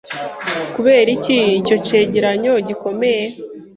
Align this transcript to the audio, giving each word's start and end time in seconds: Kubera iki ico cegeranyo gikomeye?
Kubera 0.73 1.09
iki 1.17 1.37
ico 1.59 1.75
cegeranyo 1.87 2.53
gikomeye? 2.67 3.23